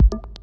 you. 0.00 0.35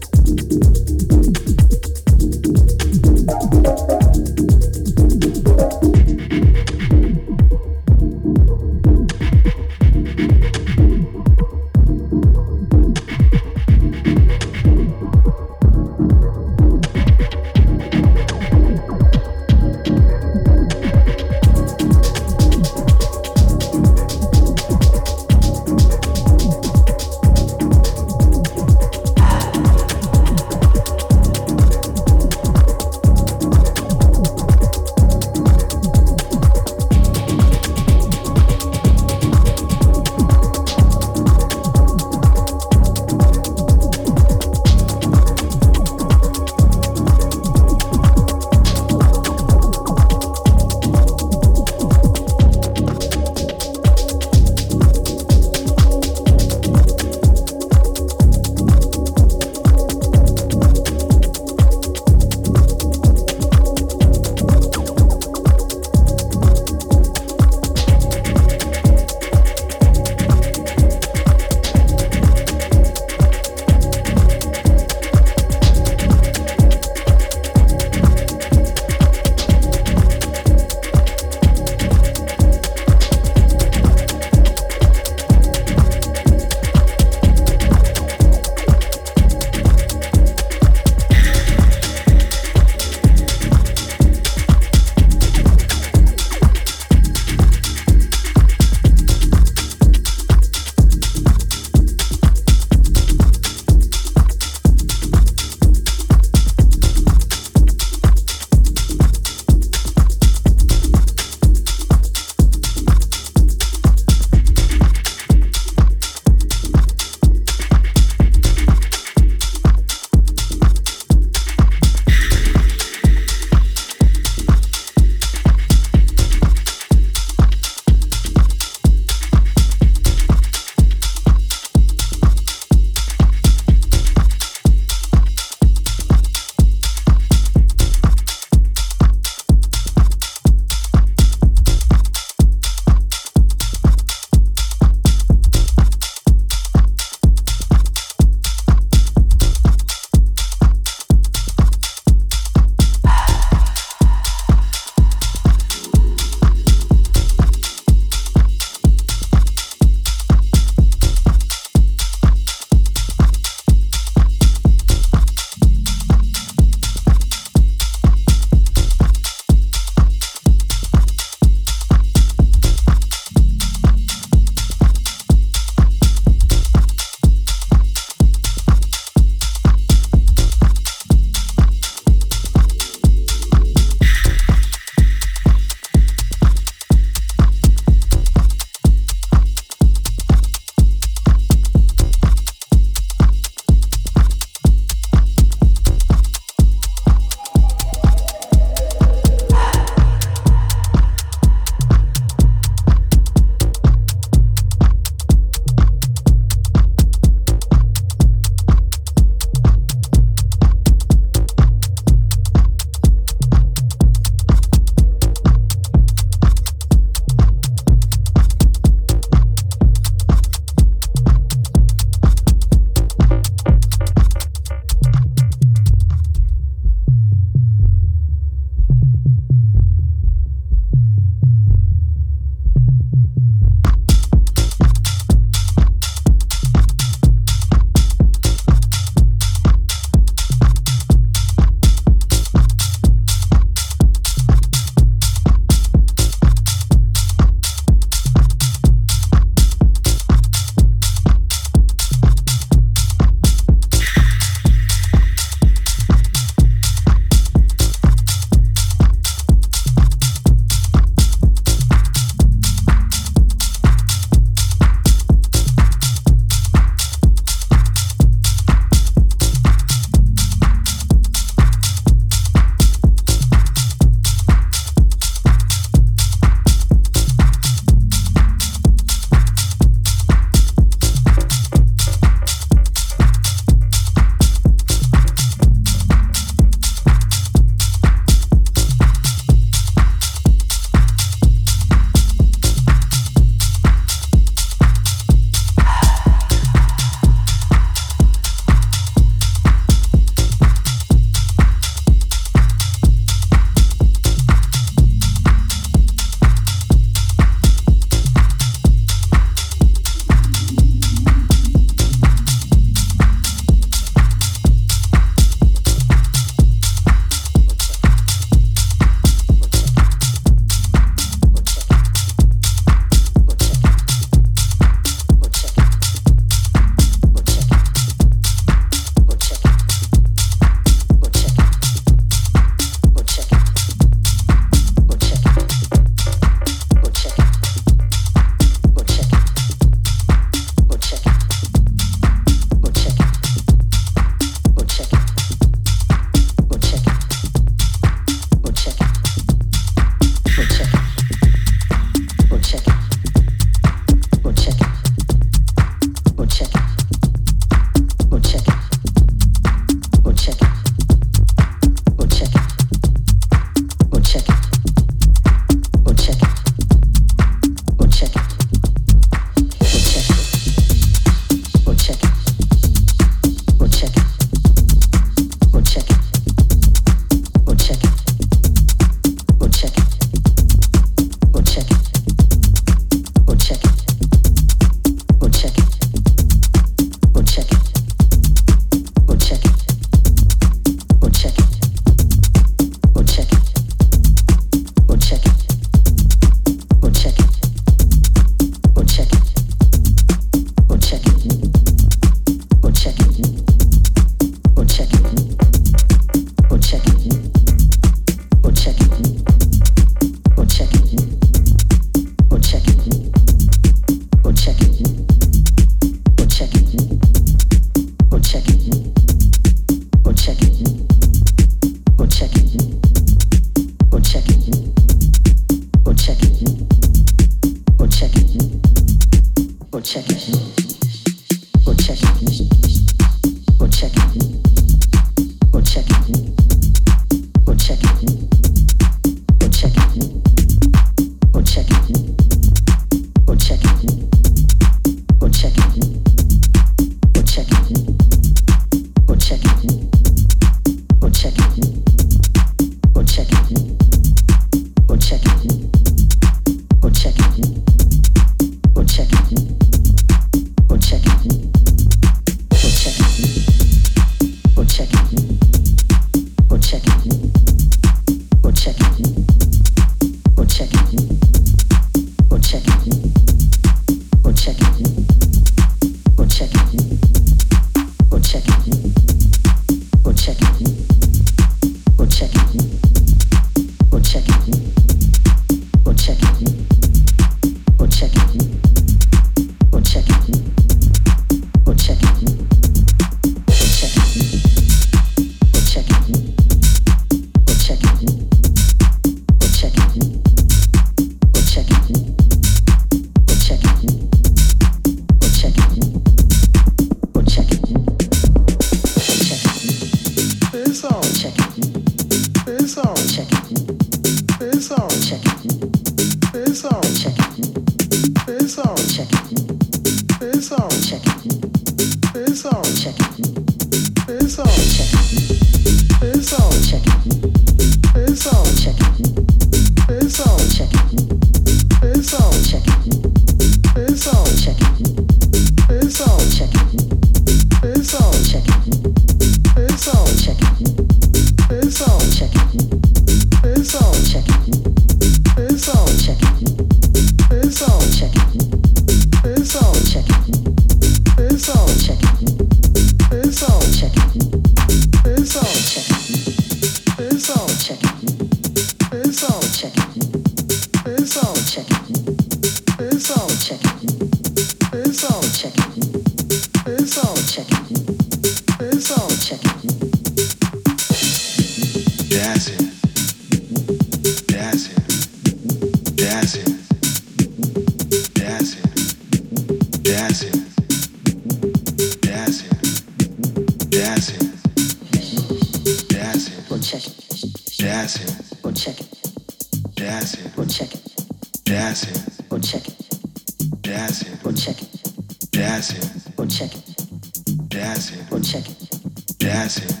dancing, 591.81 592.45
or 592.51 592.59
check 592.59 592.87
it, 592.87 593.81
dancing, 593.81 594.37
or 594.45 594.53
check 594.53 594.79
it, 594.83 595.51
dancing, 595.51 596.31
or 596.37 596.45
check 596.45 596.75
it, 596.75 597.69
dancing, 597.69 598.21
or 598.31 598.39
check 598.39 598.69
it, 598.69 599.37
dancing. 599.39 600.00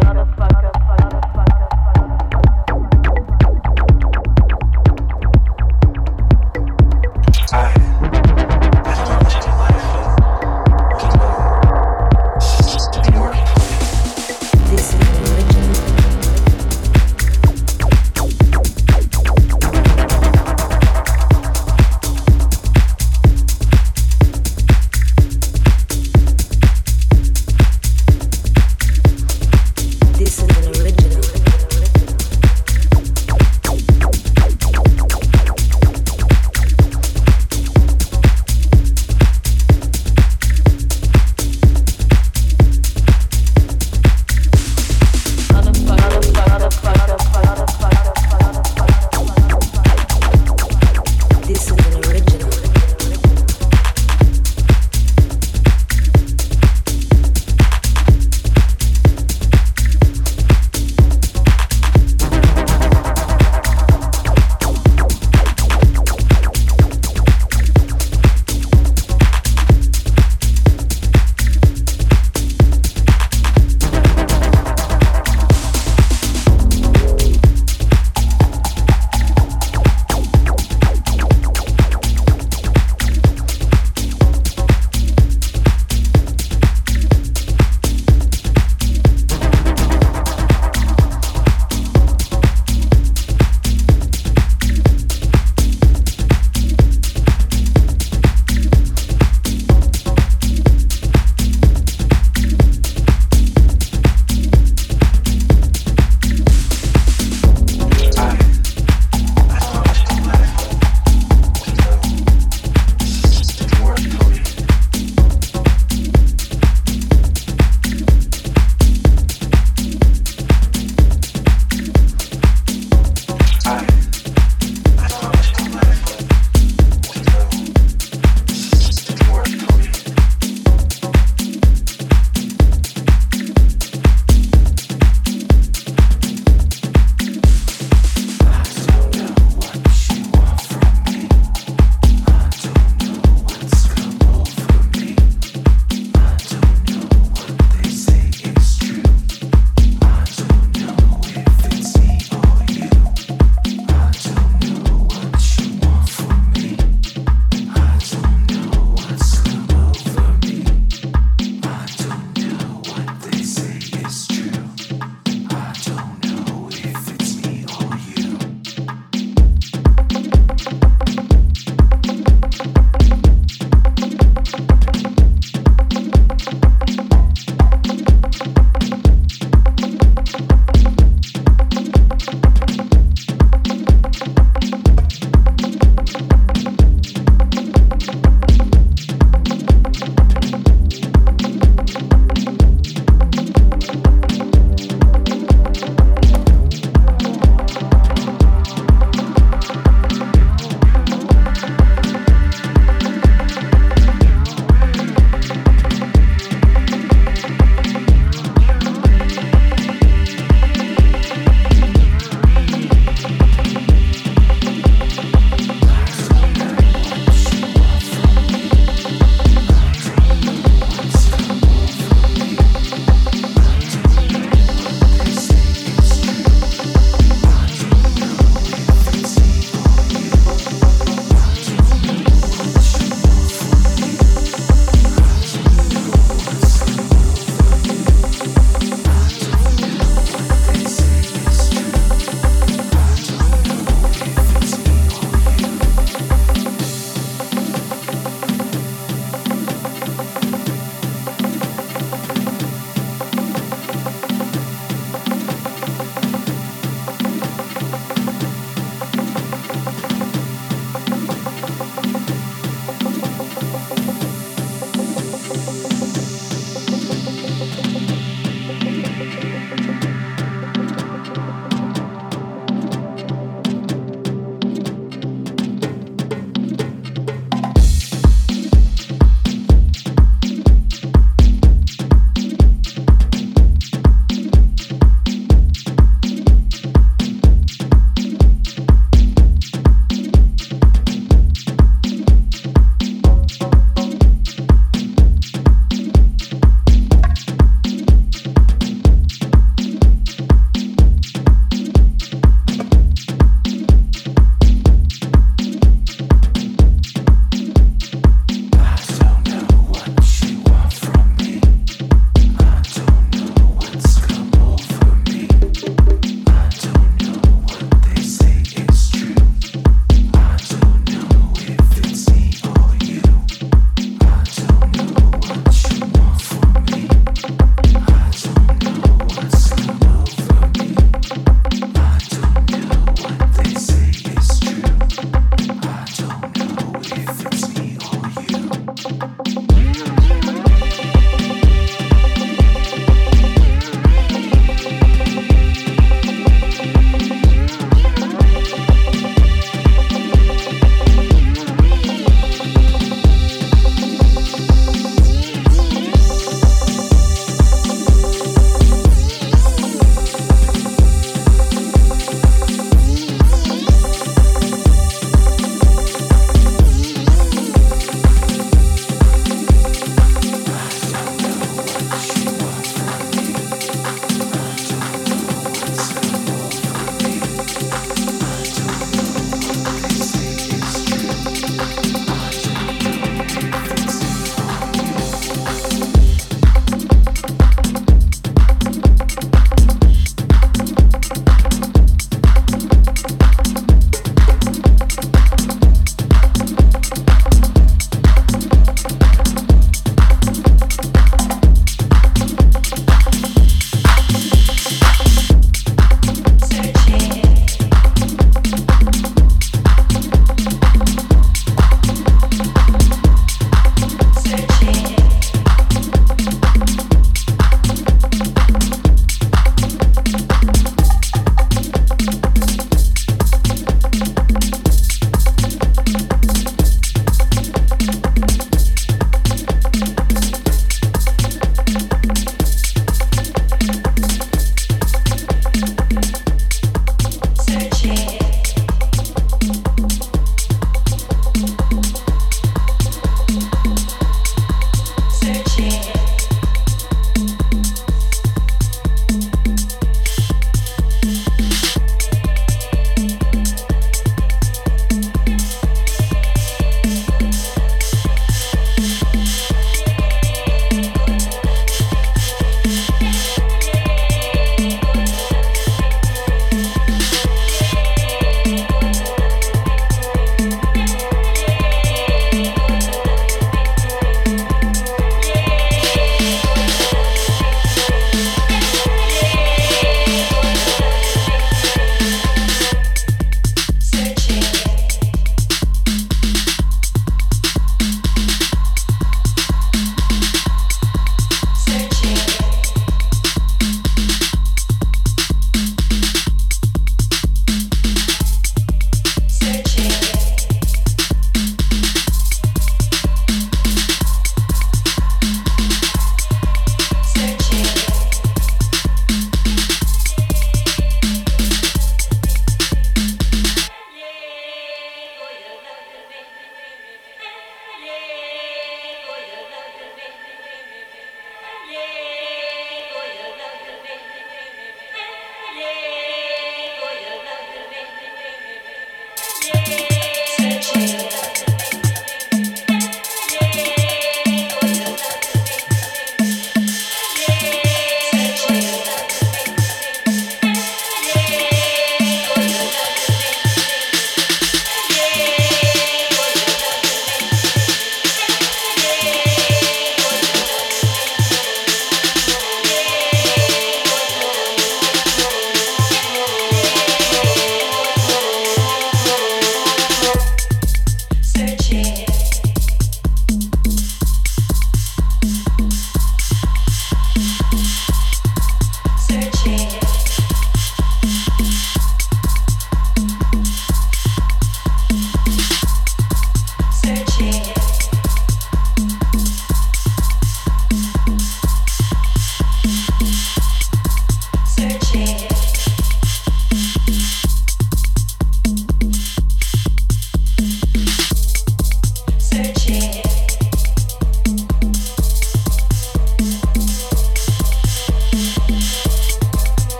motherfucker. 0.00 0.51